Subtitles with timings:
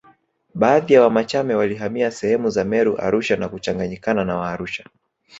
[0.53, 4.89] Baadhi ya Wamachame walihamia sehemu za Meru Arusha na kuchanganyikana na Waarusha